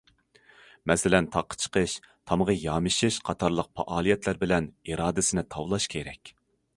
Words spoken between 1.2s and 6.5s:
تاغقا چىقىش، تامغا يامىشىش قاتارلىق پائالىيەتلەر بىلەن ئىرادىسىنى تاۋلاش كېرەك.